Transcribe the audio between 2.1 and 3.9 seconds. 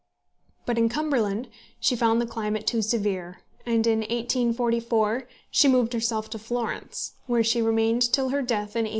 the climate too severe, and